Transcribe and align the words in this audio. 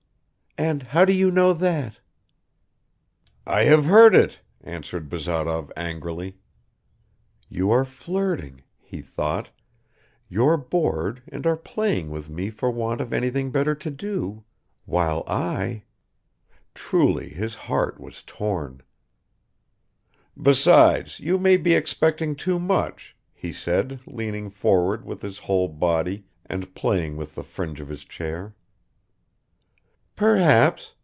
"And 0.57 0.83
how 0.83 1.05
do 1.05 1.13
you 1.13 1.31
know 1.31 1.53
that?" 1.53 2.01
"I 3.47 3.63
have 3.63 3.85
heard 3.85 4.13
it," 4.13 4.41
answered 4.59 5.07
Bazarov 5.07 5.71
angrily. 5.77 6.35
"You 7.47 7.71
are 7.71 7.85
flirting," 7.85 8.61
he 8.77 9.01
thought. 9.01 9.49
"You're 10.27 10.57
bored 10.57 11.23
and 11.29 11.47
are 11.47 11.55
playing 11.55 12.09
with 12.09 12.29
me 12.29 12.49
for 12.49 12.69
want 12.69 12.99
of 12.99 13.13
anything 13.13 13.49
better 13.49 13.73
to 13.75 13.89
do, 13.89 14.43
while 14.85 15.23
I..." 15.25 15.83
Truly 16.75 17.29
his 17.29 17.55
heart 17.55 17.97
was 17.99 18.21
torn. 18.21 18.81
"Besides, 20.39 21.21
you 21.21 21.39
may 21.39 21.55
be 21.55 21.73
expecting 21.75 22.35
too 22.35 22.59
much," 22.59 23.15
he 23.33 23.53
said, 23.53 24.01
leaning 24.05 24.49
forward 24.49 25.05
with 25.05 25.21
his 25.21 25.37
whole 25.39 25.69
body 25.69 26.25
and 26.45 26.75
playing 26.75 27.15
with 27.15 27.35
the 27.35 27.43
fringe 27.43 27.79
of 27.79 27.87
his 27.87 28.03
chair. 28.03 28.53
"Perhaps. 30.13 30.93